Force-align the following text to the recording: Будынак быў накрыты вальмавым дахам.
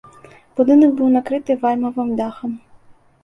Будынак 0.59 0.95
быў 1.01 1.11
накрыты 1.17 1.57
вальмавым 1.65 2.09
дахам. 2.21 2.57